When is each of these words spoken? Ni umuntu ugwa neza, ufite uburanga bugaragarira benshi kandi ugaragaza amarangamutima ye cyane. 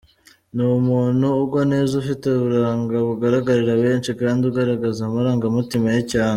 Ni 0.55 0.63
umuntu 0.79 1.25
ugwa 1.43 1.61
neza, 1.71 1.93
ufite 2.01 2.25
uburanga 2.29 2.95
bugaragarira 3.07 3.73
benshi 3.83 4.09
kandi 4.21 4.41
ugaragaza 4.49 4.99
amarangamutima 5.03 5.87
ye 5.95 6.03
cyane. 6.13 6.29